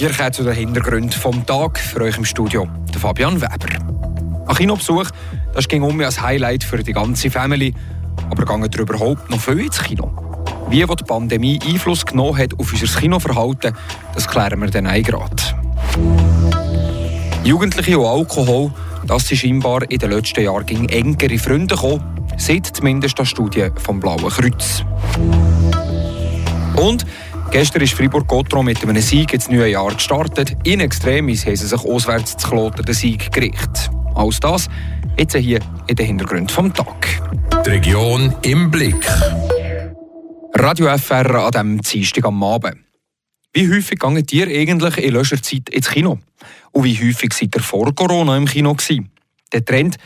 Ihr 0.00 0.08
kennt 0.08 0.34
zu 0.34 0.42
den 0.42 0.54
Hintergründen 0.54 1.12
vom 1.12 1.44
Tag 1.44 1.78
für 1.78 2.00
euch 2.00 2.16
im 2.16 2.24
Studio, 2.24 2.66
der 2.90 2.98
Fabian 2.98 3.38
Weber. 3.38 4.46
Ein 4.46 4.56
Kinobesuch, 4.56 5.10
das 5.52 5.68
ging 5.68 5.82
um 5.82 6.00
als 6.00 6.22
Highlight 6.22 6.64
für 6.64 6.78
die 6.78 6.94
ganze 6.94 7.30
Family, 7.30 7.74
aber 8.30 8.46
gehen 8.46 8.62
ihr 8.62 8.80
überhaupt 8.80 9.28
noch 9.28 9.38
viel 9.38 9.60
ins 9.60 9.82
Kino? 9.82 10.10
Wie 10.70 10.86
die 10.86 11.04
Pandemie 11.04 11.60
Einfluss 11.68 12.06
genommen 12.06 12.38
hat 12.38 12.58
auf 12.58 12.72
unser 12.72 12.98
Kinoverhalten, 12.98 13.76
das 14.14 14.26
klären 14.26 14.58
wir 14.62 14.70
dann 14.70 14.86
auch 14.86 15.02
gerade. 15.02 15.36
Jugendliche 17.44 17.98
und 17.98 18.06
Alkohol, 18.06 18.72
das 19.06 19.28
sind 19.28 19.36
scheinbar 19.36 19.82
in 19.90 19.98
den 19.98 20.12
letzten 20.12 20.42
Jahren 20.42 20.64
gegen 20.64 20.88
engere 20.88 21.36
Freunde 21.36 21.74
gekommen, 21.74 22.02
seit 22.38 22.64
zumindest 22.68 23.18
die 23.18 23.26
Studie 23.26 23.68
vom 23.76 24.00
Blauen 24.00 24.30
Kreuz. 24.30 24.82
Und 26.76 27.04
gestern 27.50 27.82
ist 27.82 27.94
Fribourg-Gotron 27.94 28.64
mit 28.64 28.82
einem 28.82 29.00
Sieg 29.02 29.32
ins 29.32 29.48
neue 29.48 29.72
Jahr 29.72 29.92
gestartet. 29.92 30.56
In 30.64 30.80
Extremis 30.80 31.44
haben 31.46 31.56
sie 31.56 31.66
sich 31.66 31.80
auswärts 31.80 32.36
zu 32.36 32.48
Kloten 32.48 32.84
den 32.84 32.94
Sieg 32.94 33.32
gerichtet. 33.32 33.90
Alles 34.14 34.40
das 34.40 34.68
jetzt 35.18 35.36
hier 35.36 35.60
in 35.86 35.96
den 35.96 36.06
Hintergründen 36.06 36.48
vom 36.48 36.72
Tag. 36.72 37.06
Die 37.64 37.70
Region 37.70 38.34
im 38.42 38.70
Blick. 38.70 39.04
Radio 40.54 40.96
FR 40.96 41.34
an 41.34 41.50
diesem 41.50 41.80
Dienstag 41.80 42.24
am 42.24 42.42
Abend. 42.42 42.78
Wie 43.52 43.68
häufig 43.68 43.98
gehen 43.98 44.26
ihr 44.30 44.46
eigentlich 44.46 44.98
in 44.98 45.12
letzter 45.12 45.42
Zeit 45.42 45.68
ins 45.70 45.90
Kino? 45.90 46.18
Und 46.72 46.84
wie 46.84 46.96
häufig 46.96 47.32
seid 47.32 47.56
ihr 47.56 47.62
vor 47.62 47.94
Corona 47.94 48.36
im 48.36 48.46
Kino 48.46 48.74
gewesen? 48.74 49.10
Der 49.52 49.64
Trend 49.64 49.96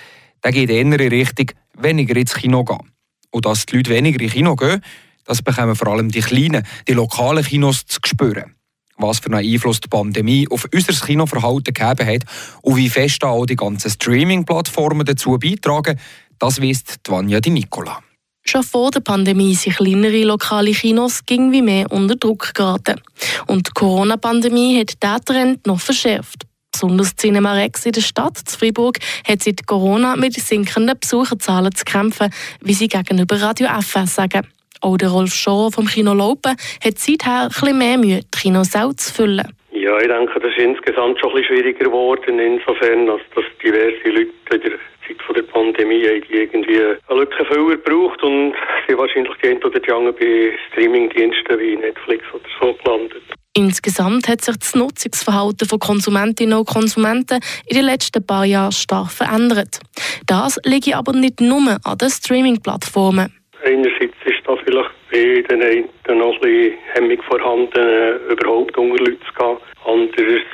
der 0.43 0.53
geht 0.53 0.69
eher 0.69 0.83
in 0.83 0.93
Richtung 0.93 1.47
weniger 1.79 2.17
ins 2.17 2.35
Kino 2.35 2.65
gehen. 2.65 2.91
Und 3.31 3.47
dass 3.47 3.67
die 3.67 3.77
Leute 3.77 3.91
weniger 3.91 4.21
ins 4.23 4.35
Kino 4.35 4.57
gehen, 4.57 4.83
das 5.25 5.43
bekommen 5.43 5.77
vor 5.77 5.89
allem 5.89 6.11
die 6.11 6.21
kleinen, 6.21 6.67
die 6.89 6.93
lokalen 6.93 7.45
Kinos 7.45 7.87
zu 7.87 8.01
spüren. 8.05 8.55
Was 8.97 9.19
für 9.19 9.27
einen 9.27 9.53
Einfluss 9.53 9.81
die 9.81 9.89
Pandemie 9.89 10.47
auf 10.51 10.69
unser 10.73 10.93
Kinoverhalten 11.07 11.75
gegeben 11.75 12.07
hat 12.07 12.25
und 12.63 12.77
wie 12.77 12.89
fest 12.89 13.25
auch 13.25 13.45
die 13.45 13.57
ganzen 13.57 13.91
Streaming-Plattformen 13.91 15.05
dazu 15.05 15.37
beitragen, 15.39 15.99
das 16.39 16.61
wisst 16.61 17.01
Vanja 17.09 17.41
Di 17.41 17.51
Nicola. 17.51 18.01
Schon 18.47 18.63
vor 18.63 18.91
der 18.91 19.01
Pandemie 19.01 19.55
sind 19.55 19.77
kleinere 19.77 20.23
lokale 20.23 20.73
Kinos 20.73 21.23
wie 21.27 21.63
mehr 21.63 21.91
unter 21.91 22.15
Druck 22.15 22.53
geraten. 22.55 23.01
Und 23.47 23.69
die 23.69 23.71
Corona-Pandemie 23.73 24.79
hat 24.79 25.03
diesen 25.03 25.25
Trend 25.25 25.67
noch 25.67 25.81
verschärft. 25.81 26.47
Besonders 26.71 27.17
Cinema 27.17 27.55
Rex 27.55 27.87
in 27.87 27.93
der 27.93 28.03
Stadt 28.03 28.37
zu 28.37 28.59
Fribourg 28.59 28.99
hat 29.27 29.43
seit 29.43 29.67
Corona 29.67 30.17
mit 30.17 30.35
sinkenden 30.35 30.99
Besucherzahlen 30.99 31.75
zu 31.75 31.85
kämpfen, 31.85 32.31
wie 32.61 32.75
sie 32.75 32.89
gegenüber 32.89 33.41
Radio 33.41 33.69
FS 33.81 34.17
sagen. 34.17 34.47
Auch 34.85 34.99
der 34.99 35.09
Rolf 35.09 35.33
Schor 35.33 35.73
vom 35.73 35.87
Kino 35.87 36.13
Laupen 36.13 36.57
hat 36.85 36.99
seither 36.99 37.49
ein 37.49 37.79
mehr 37.79 37.97
Mühe, 37.97 38.21
die 38.21 38.39
Kinos 38.39 38.77
auch 38.77 38.93
zu 38.93 39.15
füllen. 39.15 39.49
Ja, 39.73 39.97
ich 39.99 40.09
denke, 40.09 40.39
das 40.39 40.51
ist 40.51 40.59
insgesamt 40.59 41.19
schon 41.19 41.31
ein 41.31 41.37
bisschen 41.37 41.57
schwieriger 41.57 41.85
geworden, 41.87 42.39
insofern, 42.39 43.09
als 43.09 43.23
dass 43.35 43.45
diverse 43.65 44.09
Leute 44.11 44.29
in 44.53 44.61
der 44.61 44.79
Zeit 45.09 45.23
von 45.27 45.35
der 45.37 45.43
Pandemie 45.45 46.03
die 46.29 46.35
irgendwie 46.35 46.81
einen 46.83 47.19
Lückenfüller 47.19 47.79
braucht 47.79 48.23
und 48.23 48.53
sie 48.87 48.99
wahrscheinlich 48.99 49.33
gehen 49.41 49.57
oder 49.65 49.81
die 49.81 49.91
anderen 49.91 50.17
bei 50.17 50.53
Streamingdiensten 50.69 51.59
wie 51.59 51.77
Netflix 51.77 52.23
oder 52.35 52.45
so 52.61 52.75
gelandet. 52.85 53.23
Insgesamt 53.57 54.29
hat 54.29 54.43
sich 54.43 54.59
das 54.59 54.75
Nutzungsverhalten 54.75 55.67
von 55.67 55.79
Konsumentinnen 55.79 56.59
und 56.59 56.69
Konsumenten 56.69 57.41
in 57.67 57.77
den 57.77 57.87
letzten 57.87 58.27
paar 58.27 58.45
Jahren 58.45 58.73
stark 58.73 59.11
verändert. 59.11 59.81
Das 60.27 60.61
liegt 60.65 60.95
aber 60.95 61.15
nicht 61.15 61.41
nur 61.41 61.79
an 61.85 61.99
den 61.99 62.11
Streaming-Plattformen. 62.11 63.33
Einerseits 63.65 64.15
ist 64.27 64.34
vielleicht 64.75 65.49
bei 65.49 65.55
den 65.55 65.63
einen 65.63 66.19
noch 66.19 66.35
ein 66.35 66.41
bisschen 66.41 66.79
Hemmung 66.93 67.23
vorhanden, 67.23 68.31
überhaupt 68.31 68.77
unter 68.77 69.05
Leute 69.05 69.19
zu 69.21 69.35
gehen. 69.39 69.57
Andererseits 69.85 70.45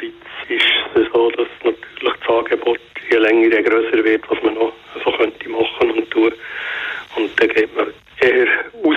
ist 0.49 0.65
es 0.95 1.12
so, 1.12 1.31
dass 1.31 1.49
natürlich 1.65 2.21
das 2.21 2.37
Angebot 2.37 2.81
je 3.11 3.19
länger, 3.19 3.57
je 3.57 3.62
grösser 3.62 4.05
wird, 4.05 4.23
was 4.29 4.43
man 4.43 4.55
noch 4.55 4.72
so 5.05 5.11
könnte 5.12 5.49
machen 5.49 5.91
und 5.91 6.11
tun. 6.11 6.33
Und 7.17 7.41
dann 7.41 7.49
geht 7.49 7.75
man 7.77 7.87
eher 8.21 8.47
raus 8.84 8.97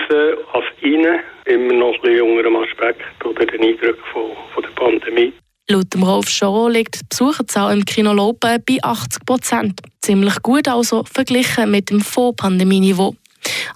als 0.52 0.64
rein, 0.82 1.20
immer 1.46 1.72
noch 1.72 1.94
ein 1.94 2.00
bisschen 2.02 2.22
unter 2.22 2.42
dem 2.42 2.56
Aspekt 2.56 3.24
oder 3.24 3.46
den 3.46 3.62
Eindruck 3.62 3.98
von, 4.12 4.30
von 4.52 4.62
der 4.62 4.70
Pandemie. 4.70 5.32
Laut 5.70 5.94
dem 5.94 6.02
Rolf 6.02 6.28
Schoro 6.28 6.68
liegt 6.68 7.00
die 7.00 7.06
Besucherzahl 7.08 7.72
im 7.72 7.84
Kino 7.86 8.12
Lopen 8.12 8.62
bei 8.66 8.76
80 8.82 9.24
Prozent. 9.24 9.80
Ziemlich 10.02 10.42
gut 10.42 10.68
also 10.68 11.04
verglichen 11.04 11.70
mit 11.70 11.88
dem 11.88 12.00
Vor-Pandemie-Niveau. 12.00 13.14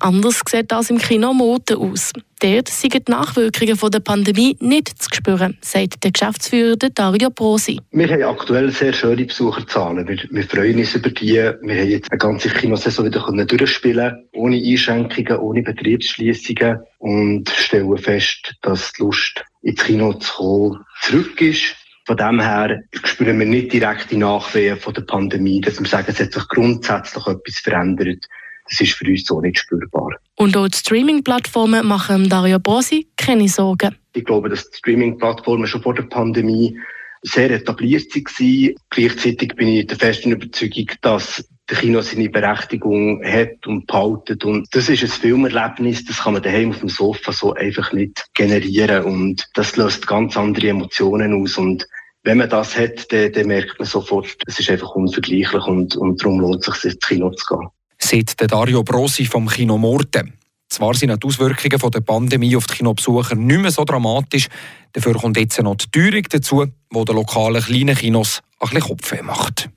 Anders 0.01 0.41
sieht 0.49 0.71
das 0.71 0.91
im 0.91 0.99
Kino 0.99 1.33
Mote 1.33 1.77
aus. 1.77 2.13
Dort 2.41 2.69
sind 2.69 2.95
die 2.95 3.11
Nachwirkungen 3.11 3.77
von 3.77 3.91
der 3.91 3.99
Pandemie 3.99 4.57
nicht 4.61 5.03
zu 5.03 5.09
spüren, 5.13 5.59
sagt 5.61 6.05
der 6.05 6.13
Geschäftsführer 6.13 6.77
Dario 6.77 7.31
Brosi. 7.31 7.81
Wir 7.91 8.09
haben 8.09 8.23
aktuell 8.23 8.71
sehr 8.71 8.93
schöne 8.93 9.25
Besucherzahlen. 9.25 10.07
Wir, 10.07 10.19
wir 10.31 10.45
freuen 10.45 10.79
uns 10.79 10.95
über 10.95 11.11
die. 11.11 11.33
Wir 11.35 11.59
haben 11.61 11.89
jetzt 11.89 12.11
eine 12.13 12.19
ganze 12.19 12.49
Kinosaison 12.49 13.07
wieder 13.07 13.45
durchspielen 13.45 14.29
ohne 14.35 14.57
Einschränkungen, 14.57 15.39
ohne 15.39 15.63
Betriebsschließungen 15.63 16.79
und 16.99 17.49
stellen 17.51 17.99
fest, 17.99 18.55
dass 18.63 18.93
die 18.93 19.03
Lust 19.03 19.45
ins 19.63 19.85
Kino 19.85 20.13
zu 20.15 20.33
kommen 20.35 20.85
zurück 21.03 21.41
ist. 21.41 21.75
Von 22.07 22.17
dem 22.17 22.41
her 22.41 22.81
spüren 23.05 23.39
wir 23.39 23.47
nicht 23.47 23.73
direkt 23.73 24.11
die 24.11 24.17
Nachwehen 24.17 24.79
von 24.79 24.95
der 24.95 25.03
Pandemie, 25.03 25.61
dass 25.61 25.79
wir 25.79 25.87
sagen, 25.87 26.07
es 26.09 26.21
hat 26.21 26.33
sich 26.33 26.49
grundsätzlich 26.49 27.27
etwas 27.27 27.59
verändert. 27.59 28.25
Das 28.69 28.81
ist 28.81 28.93
für 28.93 29.07
uns 29.07 29.25
so 29.25 29.41
nicht 29.41 29.59
spürbar. 29.59 30.11
Und 30.37 30.57
auch 30.57 30.69
die 30.69 30.79
Streaming-Plattformen 30.79 31.87
machen 31.87 32.29
Dario 32.29 32.59
Brosi 32.59 33.09
keine 33.17 33.49
Sorgen. 33.49 33.97
Ich 34.15 34.25
glaube, 34.25 34.49
dass 34.49 34.71
die 34.71 34.77
Streaming-Plattformen 34.79 35.67
schon 35.67 35.83
vor 35.83 35.95
der 35.95 36.05
Pandemie 36.05 36.79
sehr 37.23 37.51
etabliert 37.51 38.15
waren. 38.15 38.75
Gleichzeitig 38.91 39.55
bin 39.57 39.69
ich 39.69 39.87
der 39.87 39.99
festen 39.99 40.33
Überzeugung, 40.33 40.87
dass 41.03 41.45
der 41.69 41.79
Kino 41.79 42.01
seine 42.01 42.31
Berechtigung 42.31 43.23
hat 43.25 43.67
und 43.67 43.87
behaltet. 43.87 44.45
Und 44.45 44.69
das 44.75 44.89
ist 44.89 45.03
ein 45.03 45.09
Filmerlebnis, 45.09 46.05
das 46.05 46.23
kann 46.23 46.35
man 46.35 46.43
daheim 46.43 46.71
auf 46.71 46.79
dem 46.79 46.89
Sofa 46.89 47.33
so 47.33 47.55
einfach 47.55 47.93
nicht 47.93 48.27
generieren. 48.35 49.05
Und 49.05 49.47
das 49.55 49.77
löst 49.77 50.07
ganz 50.07 50.37
andere 50.37 50.69
Emotionen 50.69 51.35
aus. 51.35 51.59
Und 51.59 51.87
wenn 52.23 52.39
man 52.39 52.49
das 52.49 52.77
hat, 52.77 53.13
dann, 53.13 53.33
dann 53.33 53.47
merkt 53.47 53.79
man 53.79 53.87
sofort, 53.87 54.37
es 54.47 54.59
ist 54.59 54.71
einfach 54.71 54.95
unvergleichlich 54.95 55.67
und, 55.67 55.97
und 55.97 56.23
darum 56.23 56.41
lohnt 56.41 56.67
es 56.67 56.81
sich, 56.81 56.95
ins 56.95 57.07
Kino 57.07 57.31
zu 57.31 57.57
gehen 57.57 57.69
sagt 57.99 58.51
Dario 58.51 58.83
Brosi 58.83 59.27
vom 59.27 59.49
Kino 59.49 59.77
Morten. 59.79 60.35
Zwar 60.69 60.95
sind 60.95 61.23
die 61.23 61.27
Auswirkungen 61.27 61.91
der 61.91 62.01
Pandemie 62.01 62.57
auf 62.57 62.67
die 62.67 62.75
Kinobesucher 62.75 63.35
nicht 63.35 63.61
mehr 63.61 63.71
so 63.71 63.85
dramatisch, 63.85 64.49
dafür 64.93 65.15
kommt 65.15 65.39
jetzt 65.39 65.61
noch 65.63 65.77
die 65.77 65.91
Teuerung 65.91 66.25
dazu, 66.29 66.67
die 66.67 67.05
den 67.05 67.15
lokalen 67.15 67.63
kleinen 67.63 67.97
Kinos 67.97 68.43
ein 68.61 68.69
bisschen 68.69 68.89
Kopfweh 68.89 69.23
macht. 69.23 69.71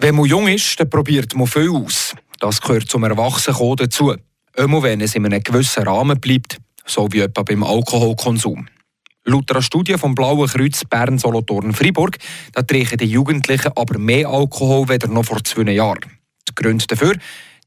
Wenn 0.00 0.14
man 0.14 0.26
jung 0.26 0.48
ist, 0.48 0.78
dann 0.78 0.90
probiert 0.90 1.34
man 1.34 1.46
viel 1.46 1.70
aus. 1.70 2.14
Das 2.40 2.60
gehört 2.60 2.88
zum 2.88 3.04
Erwachsenwerden 3.04 3.76
dazu. 3.76 4.14
Immer 4.56 4.82
wenn 4.82 5.00
es 5.00 5.14
in 5.14 5.26
einem 5.26 5.42
gewissen 5.42 5.84
Rahmen 5.84 6.20
bleibt, 6.20 6.58
so 6.84 7.08
wie 7.12 7.20
etwa 7.20 7.42
beim 7.42 7.62
Alkoholkonsum. 7.62 8.68
Laut 9.28 9.50
einer 9.50 9.60
Studie 9.60 9.98
vom 9.98 10.14
Blauen 10.14 10.48
Kreuz 10.48 10.84
Bern 10.86 11.18
Solothurn 11.18 11.74
Fribourg 11.74 12.16
da 12.52 12.62
trinken 12.62 12.96
die 12.96 13.04
Jugendlichen 13.04 13.72
aber 13.76 13.98
mehr 13.98 14.26
Alkohol 14.26 14.86
als 14.90 15.06
noch 15.06 15.24
vor 15.24 15.44
zwei 15.44 15.70
Jahren. 15.70 16.00
Die 16.48 16.54
Gründe 16.54 16.86
dafür 16.86 17.14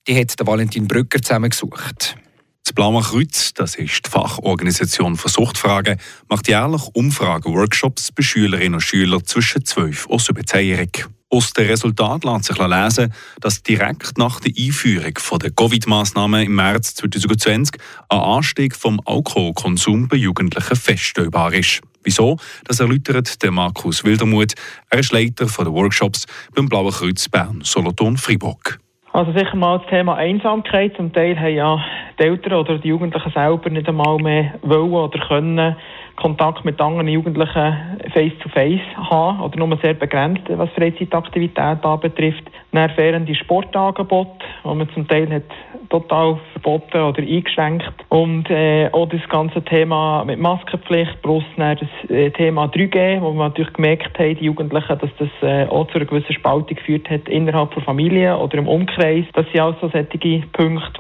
die 0.08 0.20
hat 0.20 0.34
Valentin 0.44 0.88
Brücker 0.88 1.22
zusammengesucht. 1.22 2.18
Das 2.64 2.74
Blaue 2.74 3.04
Kreuz, 3.04 3.54
das 3.54 3.76
ist 3.76 4.08
die 4.08 4.10
Fachorganisation 4.10 5.18
für 5.18 5.30
Suchtfragen, 5.30 6.00
macht 6.28 6.48
jährlich 6.48 6.82
Umfragen-Workshops 6.94 8.12
bei 8.12 8.24
Schülerinnen 8.24 8.76
und 8.76 8.82
Schülern 8.82 9.24
zwischen 9.24 9.64
12 9.64 10.08
und 10.08 10.22
17-Jährigen. 10.22 11.21
Aus 11.34 11.54
dem 11.54 11.68
Resultat 11.68 12.26
lässt 12.26 12.44
sich 12.44 12.58
lesen, 12.58 13.14
dass 13.40 13.64
direkt 13.64 14.18
nach 14.18 14.42
der 14.42 14.52
Einführung 14.52 15.14
der 15.42 15.52
Covid-Maßnahmen 15.52 16.46
im 16.46 16.56
März 16.56 16.96
2020 16.96 17.82
ein 18.10 18.20
Anstieg 18.20 18.76
vom 18.76 19.00
Alkoholkonsum 19.06 20.10
bei 20.10 20.18
Jugendlichen 20.18 20.76
feststellbar 20.76 21.54
ist. 21.54 21.82
Wieso? 22.04 22.36
Das 22.66 22.82
erläutert 22.82 23.42
der 23.42 23.52
Markus 23.52 24.04
Wildermuth. 24.04 24.56
Er 24.90 25.00
ist 25.00 25.14
Leiter 25.14 25.46
der 25.46 25.74
Workshops 25.74 26.26
beim 26.54 26.68
Blauen 26.68 26.92
Kreuz 26.92 27.30
Bern, 27.30 27.62
Solothurn, 27.64 28.18
Fribourg. 28.18 28.80
Also 29.14 29.32
sicher 29.32 29.56
mal 29.56 29.80
das 29.80 29.88
Thema 29.88 30.16
Einsamkeit. 30.16 30.98
Zum 30.98 31.14
Teil 31.14 31.40
haben 31.40 31.56
ja 31.56 31.82
die 32.20 32.24
Eltern 32.24 32.54
oder 32.54 32.78
die 32.78 32.90
Jugendlichen 32.90 33.32
selber 33.32 33.70
nicht 33.70 33.88
einmal 33.88 34.18
mehr 34.18 34.60
wollen 34.64 34.92
oder 34.92 35.28
können 35.30 35.78
Kontakt 36.22 36.64
mit 36.64 36.80
anderen 36.80 37.08
Jugendlichen 37.08 38.00
face-to-face 38.14 38.80
-face 38.80 39.10
haben 39.10 39.42
oder 39.42 39.58
nur 39.58 39.78
sehr 39.82 39.96
begrenzt, 39.96 40.44
was 40.50 40.70
Freizeitaktivitäten 40.72 41.84
anbetrifft. 41.84 42.44
Dann 42.72 42.90
fehlende 42.92 43.34
Sportangebote, 43.34 44.46
die 44.64 44.76
man 44.76 44.90
zum 44.94 45.08
Teil 45.08 45.34
hat 45.34 45.44
total 45.92 46.40
verboten 46.54 47.02
oder 47.02 47.22
eingeschränkt. 47.22 47.94
Und 48.10 48.50
äh, 48.50 48.90
auch 48.92 49.10
das 49.10 49.22
ganze 49.30 49.64
Thema 49.64 50.24
mit 50.26 50.40
Maskenpflicht 50.40 51.22
plus 51.22 51.44
das 51.58 51.78
äh, 52.10 52.32
Thema 52.32 52.66
3G, 52.66 53.22
wo 53.22 53.34
wir 53.34 53.50
natürlich 53.50 53.74
gemerkt 53.74 54.18
haben, 54.18 54.36
die 54.38 54.46
Jugendlichen, 54.46 54.98
dass 54.98 55.10
das 55.20 55.30
äh, 55.42 55.68
auch 55.68 55.88
zu 55.88 55.96
einer 55.96 56.06
gewissen 56.06 56.34
Spaltung 56.34 56.78
geführt 56.78 57.10
hat 57.10 57.28
innerhalb 57.28 57.74
der 57.76 57.84
Familie 57.84 58.38
oder 58.38 58.58
im 58.58 58.68
Umkreis. 58.68 59.26
Das 59.34 59.46
sind 59.52 59.62
also 59.62 59.90
solche 59.90 60.04
Punkte, 60.52 60.98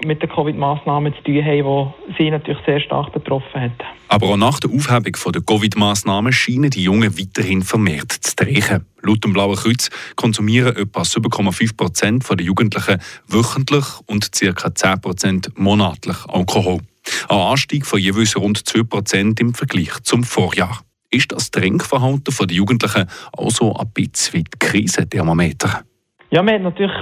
die 0.00 0.06
mit 0.06 0.22
den 0.22 0.28
Covid-Massnahmen 0.28 1.14
zu 1.14 1.22
tun 1.24 1.44
haben, 1.44 1.92
die 2.08 2.22
sie 2.22 2.30
natürlich 2.30 2.60
sehr 2.64 2.80
stark 2.80 3.12
betroffen 3.12 3.60
haben. 3.60 3.72
Aber 4.08 4.28
auch 4.28 4.36
Nach 4.36 4.58
der 4.58 4.70
Aufhebung 4.70 5.32
der 5.32 5.42
Covid-Massnahmen 5.42 6.32
scheinen 6.32 6.70
die 6.70 6.82
Jungen 6.82 7.18
weiterhin 7.18 7.62
vermehrt 7.62 8.12
zu 8.12 8.36
trinken. 8.36 8.86
Laut 9.02 9.24
dem 9.24 9.32
Blauen 9.32 9.56
Kreuz 9.56 9.90
konsumieren 10.16 10.76
etwa 10.76 11.02
7,5 11.02 11.76
Prozent 11.76 12.28
der 12.28 12.40
Jugendlichen 12.40 13.00
wöchentlich 13.26 13.84
und 14.06 14.30
ca. 14.32 14.74
10 14.74 15.00
Prozent 15.00 15.58
monatlich 15.58 16.16
Alkohol. 16.28 16.80
Ein 17.28 17.38
Anstieg 17.38 17.86
von 17.86 17.98
jeweils 17.98 18.36
rund 18.36 18.66
2 18.66 18.82
Prozent 18.84 19.40
im 19.40 19.54
Vergleich 19.54 20.00
zum 20.02 20.24
Vorjahr. 20.24 20.84
Ist 21.10 21.32
das 21.32 21.50
Trinkverhalten 21.50 22.34
der 22.38 22.56
Jugendlichen 22.56 23.06
also 23.36 23.74
ein 23.74 23.90
bisschen 23.92 24.34
wie 24.34 24.44
die 24.44 24.58
Krisenthermometer? 24.58 25.84
Ja, 26.32 26.42
man 26.44 26.54
hat 26.54 26.62
natürlich 26.62 26.92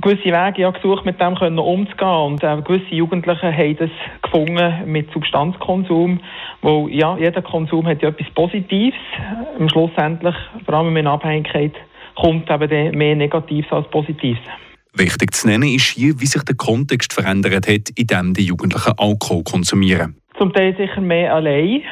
gewisse 0.00 0.26
Wege 0.26 0.62
ja 0.62 0.70
gesucht, 0.70 1.04
mit 1.04 1.20
dem 1.20 1.34
können 1.34 1.58
umzugehen. 1.58 2.08
Und 2.08 2.44
äh, 2.44 2.62
gewisse 2.62 2.94
Jugendliche 2.94 3.52
haben 3.52 3.76
das 3.76 3.90
gefunden 4.22 4.74
mit 4.86 5.12
Substanzkonsum, 5.12 6.20
wo 6.62 6.86
ja, 6.88 7.16
jeder 7.18 7.42
Konsum 7.42 7.84
hat 7.86 8.02
ja 8.02 8.10
etwas 8.10 8.30
Positives. 8.34 8.98
Am 9.58 9.68
Schlussendlich, 9.68 10.36
vor 10.64 10.74
allem 10.74 10.96
in 10.96 11.08
Abhängigkeit, 11.08 11.74
kommt 12.14 12.48
eben 12.48 12.96
mehr 12.96 13.16
Negatives 13.16 13.70
als 13.72 13.88
Positives. 13.90 14.38
Wichtig 14.94 15.34
zu 15.34 15.48
nennen 15.48 15.68
ist 15.68 15.88
hier, 15.88 16.20
wie 16.20 16.26
sich 16.26 16.42
der 16.44 16.54
Kontext 16.54 17.12
verändert 17.12 17.68
hat, 17.68 17.90
in 17.96 18.06
dem 18.06 18.34
die 18.34 18.44
Jugendlichen 18.44 18.92
Alkohol 18.96 19.42
konsumieren. 19.42 20.16
Zum 20.38 20.52
Teil 20.52 20.76
sicher 20.76 21.00
mehr 21.00 21.34
allein, 21.34 21.82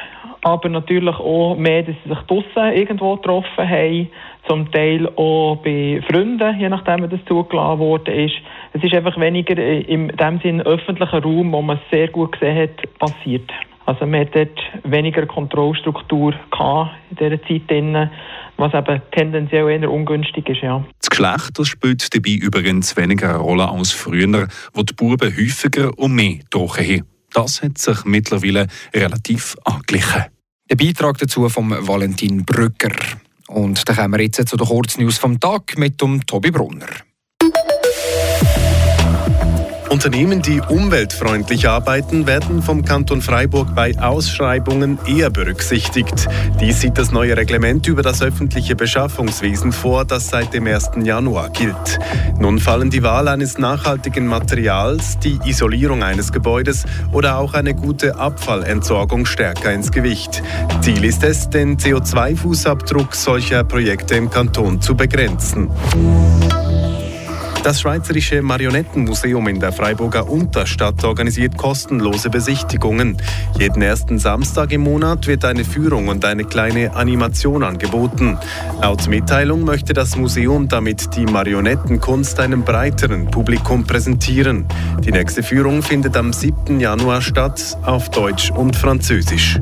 aber 0.45 0.69
natürlich 0.69 1.15
auch 1.15 1.55
mehr, 1.57 1.81
dass 1.81 1.95
sie 2.03 2.09
sich 2.09 2.19
draussen 2.27 2.77
irgendwo 2.77 3.15
getroffen 3.15 3.67
haben 3.67 4.09
zum 4.47 4.71
Teil 4.71 5.07
auch 5.15 5.55
bei 5.63 6.03
Freunden, 6.07 6.59
je 6.59 6.69
nachdem, 6.69 7.01
wie 7.01 7.07
das 7.07 7.25
zugelassen 7.27 7.79
worden 7.79 8.13
ist. 8.13 8.35
Es 8.73 8.83
ist 8.83 8.93
einfach 8.93 9.19
weniger 9.19 9.57
in 9.57 10.09
dem 10.09 10.39
Sinn 10.41 10.61
öffentlicher 10.61 11.23
Raum, 11.23 11.51
wo 11.51 11.63
man 11.63 11.77
es 11.77 11.89
sehr 11.89 12.09
gut 12.09 12.33
gesehen 12.33 12.57
hat, 12.57 12.99
passiert. 12.99 13.51
Also 13.87 14.05
man 14.05 14.21
hat 14.21 14.35
dort 14.35 14.59
weniger 14.83 15.25
Kontrollstruktur 15.25 16.33
in 16.33 17.15
dieser 17.15 17.41
Zeit, 17.41 17.67
drin, 17.67 18.11
was 18.57 18.73
eben 18.75 19.01
tendenziell 19.13 19.67
eher 19.67 19.91
ungünstig 19.91 20.47
ist. 20.47 20.61
Ja. 20.61 20.83
Das 21.01 21.09
Geschlecht 21.09 21.57
das 21.57 21.67
spielt 21.67 22.13
dabei 22.13 22.35
übrigens 22.39 22.95
weniger 22.95 23.29
eine 23.29 23.39
Rolle 23.39 23.67
als 23.67 23.91
früher, 23.91 24.47
wo 24.75 24.83
die 24.83 24.93
Buben 24.93 25.35
häufiger 25.35 25.89
und 25.97 26.13
mehr 26.13 26.37
Drogen 26.51 26.85
haben. 26.85 27.03
Das 27.33 27.63
hat 27.63 27.79
sich 27.79 28.05
mittlerweile 28.05 28.67
relativ 28.93 29.55
angeglichen. 29.65 30.34
Der 30.69 30.75
Beitrag 30.77 31.19
dazu 31.19 31.47
von 31.47 31.69
Valentin 31.69 32.43
Brücker. 32.43 32.95
Und 33.47 33.87
dann 33.87 33.95
kommen 33.95 34.13
wir 34.13 34.21
jetzt 34.21 34.47
zu 34.47 34.57
den 34.57 34.67
Kurznews 34.67 35.19
vom 35.19 35.39
Tag 35.39 35.77
mit 35.77 36.01
dem 36.01 36.25
Tobi 36.25 36.49
Brunner. 36.49 36.87
Unternehmen, 39.95 40.41
die 40.41 40.59
umweltfreundlich 40.59 41.69
arbeiten, 41.69 42.27
werden 42.27 42.61
vom 42.61 42.83
Kanton 42.83 43.21
Freiburg 43.21 43.73
bei 43.73 43.97
Ausschreibungen 43.97 44.99
eher 45.07 45.29
berücksichtigt. 45.29 46.27
Dies 46.59 46.81
sieht 46.81 46.97
das 46.97 47.13
neue 47.13 47.37
Reglement 47.37 47.87
über 47.87 48.01
das 48.01 48.21
öffentliche 48.21 48.75
Beschaffungswesen 48.75 49.71
vor, 49.71 50.03
das 50.03 50.27
seit 50.27 50.53
dem 50.53 50.67
1. 50.67 50.91
Januar 51.01 51.49
gilt. 51.49 51.97
Nun 52.37 52.59
fallen 52.59 52.89
die 52.89 53.03
Wahl 53.03 53.29
eines 53.29 53.57
nachhaltigen 53.57 54.27
Materials, 54.27 55.17
die 55.19 55.39
Isolierung 55.45 56.03
eines 56.03 56.33
Gebäudes 56.33 56.83
oder 57.13 57.37
auch 57.37 57.53
eine 57.53 57.73
gute 57.73 58.17
Abfallentsorgung 58.17 59.25
stärker 59.25 59.71
ins 59.71 59.93
Gewicht. 59.93 60.43
Ziel 60.81 61.05
ist 61.05 61.23
es, 61.23 61.49
den 61.49 61.77
CO2-Fußabdruck 61.77 63.15
solcher 63.15 63.63
Projekte 63.63 64.15
im 64.15 64.29
Kanton 64.29 64.81
zu 64.81 64.97
begrenzen. 64.97 65.69
Das 67.65 67.81
Schweizerische 67.81 68.43
Marionettenmuseum 68.43 69.47
in 69.47 69.59
der 69.59 69.73
Freiburger 69.73 70.29
Unterstadt 70.29 71.03
organisiert 71.03 71.57
kostenlose 71.57 72.29
Besichtigungen. 72.29 73.17
Jeden 73.57 73.81
ersten 73.81 74.19
Samstag 74.19 74.71
im 74.71 74.81
Monat 74.81 75.25
wird 75.25 75.43
eine 75.45 75.65
Führung 75.65 76.09
und 76.09 76.23
eine 76.25 76.43
kleine 76.43 76.95
Animation 76.95 77.63
angeboten. 77.63 78.37
Laut 78.83 79.07
Mitteilung 79.07 79.63
möchte 79.63 79.93
das 79.93 80.15
Museum 80.15 80.67
damit 80.67 81.15
die 81.15 81.25
Marionettenkunst 81.25 82.39
einem 82.39 82.61
breiteren 82.61 83.31
Publikum 83.31 83.87
präsentieren. 83.87 84.67
Die 85.03 85.11
nächste 85.11 85.41
Führung 85.41 85.81
findet 85.81 86.15
am 86.17 86.33
7. 86.33 86.79
Januar 86.79 87.23
statt 87.23 87.79
auf 87.81 88.11
Deutsch 88.11 88.51
und 88.51 88.75
Französisch. 88.75 89.59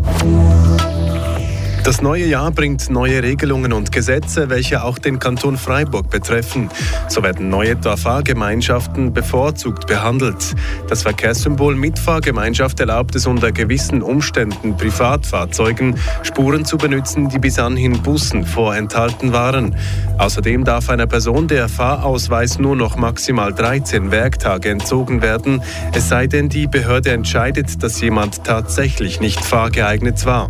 Das 1.83 2.01
neue 2.01 2.25
Jahr 2.25 2.49
bringt 2.51 2.89
neue 2.89 3.21
Regelungen 3.21 3.73
und 3.73 3.91
Gesetze, 3.91 4.49
welche 4.49 4.85
auch 4.85 4.97
den 4.97 5.19
Kanton 5.19 5.57
Freiburg 5.57 6.09
betreffen. 6.09 6.69
So 7.09 7.23
werden 7.23 7.49
neue 7.49 7.75
Fahrgemeinschaften 7.75 9.11
bevorzugt 9.11 9.85
behandelt. 9.85 10.55
Das 10.87 11.01
Verkehrssymbol 11.01 11.75
Mitfahrgemeinschaft 11.75 12.79
erlaubt 12.79 13.15
es 13.15 13.27
unter 13.27 13.51
gewissen 13.51 14.01
Umständen 14.01 14.77
Privatfahrzeugen 14.77 15.99
Spuren 16.21 16.63
zu 16.63 16.77
benutzen, 16.77 17.27
die 17.27 17.39
bis 17.39 17.59
anhin 17.59 18.01
Bussen 18.01 18.45
vorenthalten 18.45 19.33
waren. 19.33 19.75
Außerdem 20.17 20.63
darf 20.63 20.89
einer 20.89 21.07
Person 21.07 21.49
der 21.49 21.67
Fahrausweis 21.67 22.59
nur 22.59 22.77
noch 22.77 22.95
maximal 22.95 23.53
13 23.53 24.09
Werktage 24.09 24.69
entzogen 24.69 25.21
werden, 25.21 25.61
es 25.93 26.07
sei 26.07 26.27
denn, 26.27 26.47
die 26.47 26.67
Behörde 26.67 27.11
entscheidet, 27.11 27.83
dass 27.83 27.99
jemand 27.99 28.45
tatsächlich 28.45 29.19
nicht 29.19 29.43
fahrgeeignet 29.43 30.25
war. 30.25 30.47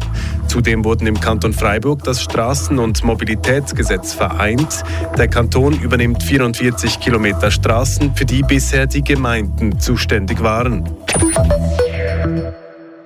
Zudem 0.47 0.85
wurden 0.85 1.07
im 1.07 1.19
Kanton 1.23 1.53
Freiburg 1.53 2.03
das 2.03 2.21
Straßen- 2.21 2.77
und 2.77 3.01
Mobilitätsgesetz 3.01 4.13
vereint. 4.13 4.83
Der 5.17 5.29
Kanton 5.29 5.79
übernimmt 5.79 6.21
44 6.21 6.99
Kilometer 6.99 7.49
Straßen, 7.49 8.13
für 8.13 8.25
die 8.25 8.41
bisher 8.41 8.87
die 8.87 9.05
Gemeinden 9.05 9.79
zuständig 9.79 10.43
waren. 10.43 10.83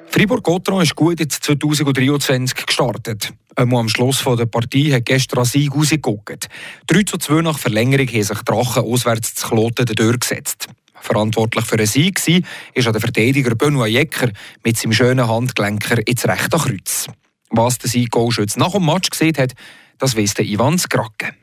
Fribourg-Gotteron 0.09 0.81
ist 0.81 0.95
gut 0.95 1.19
ins 1.19 1.39
2023 1.41 2.65
gestartet. 2.65 3.33
Einmal 3.55 3.81
am 3.81 3.89
Schluss 3.89 4.23
der 4.23 4.47
Partie 4.47 4.91
hat 4.95 5.05
gestern 5.05 5.45
Sieg 5.45 5.75
rausgeguckt. 5.75 6.49
3 6.87 7.03
zu 7.03 7.19
2 7.19 7.43
nach 7.43 7.59
Verlängerung 7.59 8.07
haben 8.07 8.23
sich 8.23 8.39
Drachen 8.39 8.83
auswärts 8.83 9.35
zu 9.35 9.47
Kloten 9.47 9.85
durchgesetzt. 9.85 10.69
Verantwortlich 10.99 11.65
für 11.65 11.77
den 11.77 11.85
Sieg 11.85 12.19
war 12.27 12.91
der 12.91 12.99
Verteidiger 12.99 13.53
Benoit 13.53 13.91
Jecker 13.91 14.31
mit 14.63 14.75
seinem 14.75 14.93
schönen 14.93 15.27
Handgelenker 15.27 15.99
ins 16.07 16.27
rechte 16.27 16.57
Kreuz. 16.57 17.07
Was 17.49 17.77
der 17.77 17.89
Sieg-Goalschütze 17.89 18.59
nach 18.59 18.73
dem 18.73 18.85
Match 18.85 19.09
gesehen 19.09 19.37
hat, 19.37 19.53
das 19.97 20.15
weiss 20.15 20.33
der 20.33 20.45
Ivan 20.45 20.77
Skrake. 20.77 21.33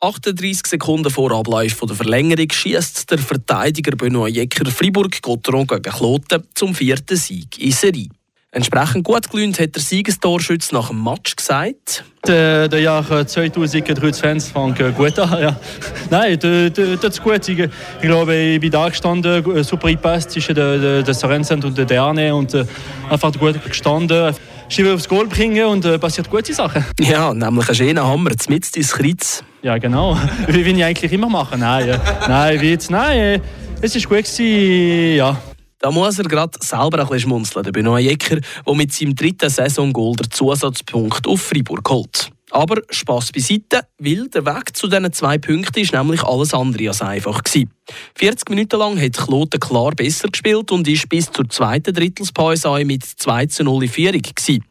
38 0.00 0.66
Sekunden 0.66 1.10
vor 1.10 1.32
Ablauf 1.32 1.80
der 1.80 1.96
Verlängerung 1.96 2.50
schießt 2.50 3.10
der 3.10 3.18
Verteidiger 3.18 3.96
Benoit 3.96 4.34
Jecker 4.34 4.70
Fribourg-Gotteron 4.70 5.66
gegen 5.66 5.82
Kloten 5.82 6.44
zum 6.54 6.74
vierten 6.74 7.16
Sieg 7.16 7.58
in 7.58 7.72
Serie. 7.72 8.08
Entsprechend 8.56 9.04
gut 9.04 9.30
gelöhnt 9.30 9.58
hat 9.58 9.74
der 9.74 9.82
Siegestorschütze 9.82 10.74
nach 10.74 10.88
dem 10.88 11.02
Match 11.02 11.36
gesagt. 11.36 12.04
Der, 12.26 12.68
der 12.68 12.80
Jahr 12.80 13.26
2023 13.26 14.52
fängt 14.52 14.96
gut 14.96 15.18
an. 15.18 15.42
Ja. 15.42 15.60
Nein, 16.08 16.38
das 16.38 17.04
ist 17.04 17.22
gut. 17.22 17.48
Ich, 17.48 17.58
ich 17.58 17.70
glaube, 18.00 18.34
ich 18.34 18.60
bin 18.60 18.70
da 18.70 18.88
gestanden, 18.88 19.62
super 19.62 19.90
gepasst 19.90 20.30
zwischen 20.30 20.54
der, 20.54 20.78
der, 20.78 21.02
der 21.02 21.14
Sorensen 21.14 21.62
und 21.64 21.76
der 21.76 21.84
Derne 21.84 22.34
und 22.34 22.54
äh, 22.54 22.64
einfach 23.10 23.32
gut 23.38 23.62
gestanden. 23.62 24.34
Schiebe 24.68 24.92
aufs 24.92 25.08
Goal 25.08 25.26
bringen 25.26 25.64
und 25.66 25.84
äh, 25.84 25.98
passiert 25.98 26.28
gute 26.28 26.52
Sachen. 26.52 26.84
Ja, 26.98 27.32
nämlich 27.32 27.68
einen 27.68 27.76
schönen 27.76 28.04
Hammer, 28.04 28.30
mit 28.48 28.76
ins 28.76 28.92
Kreuz. 28.92 29.44
Ja, 29.62 29.78
genau. 29.78 30.18
Wie 30.48 30.64
will 30.64 30.76
ich 30.76 30.84
eigentlich 30.84 31.12
immer 31.12 31.28
machen. 31.28 31.60
Nein, 31.60 31.88
äh, 31.88 31.98
nein, 32.28 32.60
wie 32.60 32.70
jetzt, 32.70 32.90
nein, 32.90 33.18
äh, 33.18 33.40
es 33.80 33.94
war 33.94 34.02
gut 34.02 34.24
gewesen, 34.24 35.16
ja. 35.16 35.40
Da 35.78 35.90
muss 35.90 36.18
er 36.18 36.24
gerade 36.24 36.58
selber 36.60 36.98
ein 36.98 37.06
bisschen 37.06 37.20
schmunzeln, 37.20 37.64
der 37.64 37.72
Benoit 37.72 38.02
Jecker, 38.02 38.38
der 38.66 38.74
mit 38.74 38.92
seinem 38.92 39.14
dritten 39.14 39.50
Saisongoal 39.50 40.16
den 40.16 40.30
Zusatzpunkt 40.30 41.26
auf 41.26 41.40
Fribourg 41.40 41.88
holt. 41.88 42.30
Aber 42.50 42.80
Spass 42.90 43.32
beiseite, 43.32 43.82
weil 43.98 44.28
der 44.28 44.46
Weg 44.46 44.76
zu 44.76 44.86
diesen 44.86 45.12
zwei 45.12 45.36
Punkten 45.36 45.80
ist 45.80 45.92
nämlich 45.92 46.22
alles 46.22 46.54
andere 46.54 46.88
als 46.88 47.02
einfach 47.02 47.42
gewesen. 47.42 47.70
40 48.14 48.50
Minuten 48.50 48.78
lang 48.78 49.00
hat 49.00 49.16
Kloten 49.16 49.58
klar 49.60 49.92
besser 49.92 50.28
gespielt 50.28 50.70
und 50.70 50.86
ist 50.86 51.08
bis 51.08 51.30
zur 51.30 51.48
zweiten 51.48 51.92
Drittelspause 51.92 52.84
mit 52.84 53.04
2 53.04 53.46
zu 53.46 53.64
0 53.64 53.84
in 53.84 53.88
Führung 53.88 54.22
gewesen. 54.22 54.64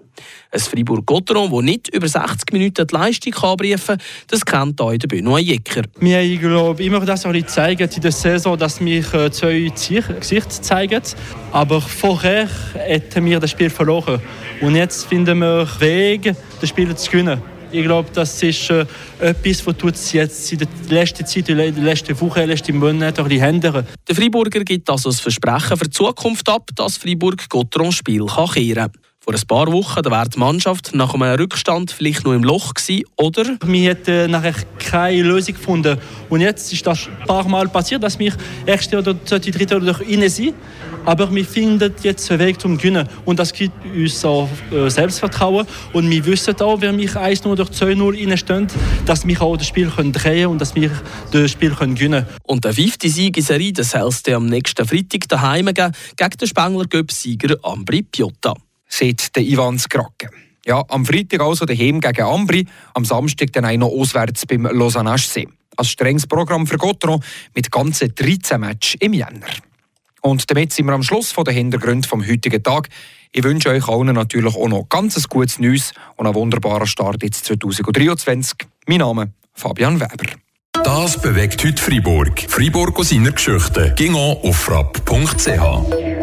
Ein 0.52 0.60
Fribourg-Gotteron, 0.60 1.52
das 1.52 1.62
nicht 1.64 1.94
über 1.94 2.08
60 2.08 2.54
Minuten 2.54 2.88
die 2.88 2.96
Leistung 2.96 3.34
abrufen 3.34 3.98
kann, 3.98 4.02
das 4.28 4.46
kennt 4.46 4.80
auch 4.80 4.96
der 4.96 5.08
Benoit 5.08 5.44
Jecker. 5.44 5.82
Wir 6.00 6.20
haben, 6.20 6.40
glaube 6.40 6.84
immer 6.84 7.02
das 7.02 7.26
ein 7.26 7.48
zeigen 7.48 7.90
in 7.94 8.02
der 8.02 8.12
Saison, 8.14 8.58
dass 8.58 8.80
wir 8.80 9.14
äh, 9.14 9.32
zwei 9.32 9.72
Gesichter 10.20 10.62
zeigen. 10.62 11.02
Aber 11.52 11.82
vorher 11.82 12.50
hätten 12.74 13.26
wir 13.26 13.42
das 13.42 13.52
Spiel 13.52 13.70
verloren. 13.70 14.22
Und 14.62 14.76
jetzt 14.76 15.08
finden 15.08 15.40
wir 15.40 15.68
Wege, 15.80 16.38
das 16.62 16.70
Spiel 16.70 16.96
zu 16.96 17.12
gewinnen. 17.12 17.55
Ich 17.76 17.84
glaube, 17.84 18.10
das 18.14 18.42
ist 18.42 18.70
äh, 18.70 18.86
etwas, 19.20 19.68
was 19.68 19.76
tut 19.76 20.14
jetzt 20.14 20.50
in 20.54 20.60
der 20.60 20.68
letzten 20.88 21.26
Zeit, 21.26 21.50
in 21.50 21.58
der 21.58 21.72
letzten 21.72 22.18
Woche, 22.22 22.40
in 22.40 22.48
den 22.48 22.56
letzten 22.56 22.78
Monaten 22.78 23.28
die 23.28 23.42
Hände. 23.42 23.86
Der 24.08 24.16
Freiburger 24.16 24.64
gibt 24.64 24.90
also 24.90 25.10
das 25.10 25.20
Versprechen 25.20 25.76
für 25.76 25.84
die 25.84 25.90
Zukunft 25.90 26.48
ab, 26.48 26.70
dass 26.74 26.96
Freiburg 26.96 27.50
Gotteron 27.50 27.92
Spiel 27.92 28.26
kann 28.28 28.50
kehren 28.50 28.76
kann. 28.76 28.92
Vor 29.26 29.34
ein 29.34 29.42
paar 29.48 29.72
Wochen 29.72 30.04
da 30.04 30.12
wäre 30.12 30.30
die 30.30 30.38
Mannschaft 30.38 30.94
nach 30.94 31.16
einem 31.16 31.40
Rückstand 31.40 31.90
vielleicht 31.90 32.26
noch 32.26 32.34
im 32.34 32.44
Loch 32.44 32.76
gewesen, 32.76 33.06
oder? 33.16 33.58
Wir 33.66 33.90
hätten 33.90 34.30
nachher 34.30 34.54
keine 34.78 35.24
Lösung 35.24 35.56
gefunden. 35.56 35.98
Und 36.30 36.42
jetzt 36.42 36.72
ist 36.72 36.86
das 36.86 37.08
ein 37.08 37.26
paar 37.26 37.48
Mal 37.48 37.68
passiert, 37.68 38.04
dass 38.04 38.20
wir 38.20 38.34
erste 38.68 39.00
oder 39.00 39.16
zweite, 39.26 39.50
dritte 39.50 39.78
oder 39.78 40.00
rein 40.00 40.30
sind. 40.30 40.54
Aber 41.06 41.34
wir 41.34 41.44
finden 41.44 41.92
jetzt 42.04 42.30
einen 42.30 42.40
Weg 42.40 42.62
zum 42.62 42.78
Gewinnen. 42.78 43.10
Und 43.26 43.40
das 43.40 43.52
gibt 43.52 43.74
uns 43.84 44.24
auch 44.24 44.48
äh, 44.72 44.90
Selbstvertrauen. 44.92 45.66
Und 45.92 46.08
wir 46.08 46.24
wissen 46.24 46.62
auch, 46.62 46.82
wenn 46.82 46.96
wir 47.00 47.10
1-0 47.10 47.48
oder 47.48 47.64
2-0 47.64 48.30
reinstehen, 48.30 48.68
dass 49.08 49.26
wir 49.26 49.42
auch 49.42 49.58
das 49.58 49.66
Spiel 49.66 49.90
können 49.90 50.12
drehen 50.12 50.34
können 50.34 50.48
und 50.52 50.62
dass 50.62 50.76
wir 50.76 50.92
das 51.32 51.50
Spiel 51.50 51.72
können 51.72 51.96
gewinnen 51.96 52.26
können. 52.26 52.40
Und 52.44 52.64
der 52.64 52.74
fünfte 52.74 53.10
Sieg 53.10 53.38
in 53.38 53.44
Serie, 53.44 53.74
das 53.74 53.90
soll 53.90 54.08
es 54.08 54.24
am 54.32 54.46
nächsten 54.46 54.88
Freitag 54.88 55.28
daheim 55.30 55.66
gegen 55.66 55.94
den 56.40 56.48
Spengler 56.48 56.86
Göpp-Sieger 56.86 57.56
Ambri 57.64 58.04
Piotta 58.04 58.54
sieht 58.88 59.36
der 59.36 59.44
Ivan 59.44 59.80
Skrake. 59.80 60.30
Ja, 60.66 60.84
am 60.90 61.06
Freitag 61.06 61.42
also 61.42 61.66
daheim 61.66 62.02
gegen 62.02 62.24
Ambri, 62.24 62.66
am 62.94 63.06
Samstag 63.06 63.54
dann 63.54 63.66
auch 63.66 63.78
noch 63.78 63.90
auswärts 63.90 64.46
beim 64.46 64.66
Lausanne 64.66 65.18
See. 65.18 65.48
Ein 65.78 65.86
strenges 65.86 66.26
Programm 66.26 66.66
für 66.66 66.78
Gotteron 66.78 67.24
mit 67.54 67.72
ganzen 67.72 68.14
13 68.16 68.60
Matches 68.60 68.96
im 69.00 69.14
Jänner. 69.14 69.48
Und 70.22 70.50
damit 70.50 70.74
sind 70.74 70.88
wir 70.88 70.94
am 70.94 71.04
Schluss 71.04 71.32
von 71.32 71.44
den 71.44 71.54
Hintergründen 71.54 72.10
vom 72.10 72.26
heutigen 72.26 72.64
Tag. 72.64 72.90
Ich 73.32 73.44
wünsche 73.44 73.70
euch 73.70 73.88
allen 73.88 74.16
natürlich 74.16 74.56
auch 74.56 74.68
noch 74.68 74.90
ganz 74.90 75.30
gutes 75.30 75.60
Neues 75.60 75.92
und 76.16 76.26
einen 76.26 76.34
wunderbaren 76.34 76.88
Start 76.88 77.22
ins 77.22 77.44
2023. 77.44 78.58
Mein 78.88 79.00
Name 79.00 79.34
Fabian 79.54 80.00
Weber. 80.00 80.32
Das 80.84 81.22
bewegt 81.22 81.64
heute 81.64 81.82
Freiburg. 81.82 82.40
Freiburg 82.48 82.98
aus 82.98 83.10
seiner 83.10 83.32
Geschichte. 83.32 83.94
Ging 83.96 84.16
auf 84.16 84.56
frapp.ch. 84.56 86.15